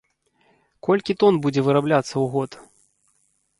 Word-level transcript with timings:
Колькі 0.87 1.17
тон 1.25 1.33
будзе 1.45 1.61
вырабляцца 1.69 2.13
ў 2.23 2.35
год? 2.39 2.51